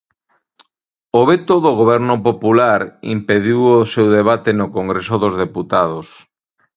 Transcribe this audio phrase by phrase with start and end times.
[1.19, 2.79] O veto do Goberno Popular
[3.15, 6.07] impediu o seu debate no Congreso dos Deputados.